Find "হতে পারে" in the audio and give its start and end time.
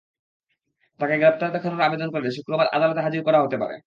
3.43-3.75